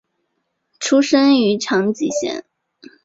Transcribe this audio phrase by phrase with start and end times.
[0.79, 2.43] 出身于长崎县。